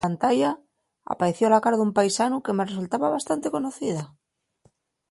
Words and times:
Na 0.03 0.05
pantalla 0.09 0.51
apaeció 1.15 1.51
la 1.53 1.61
cara 1.65 1.79
d'un 1.81 1.93
paisanu 2.01 2.41
que 2.47 2.57
me 2.57 2.67
resultaba 2.71 3.13
bastante 3.19 3.55
conocida. 3.59 4.03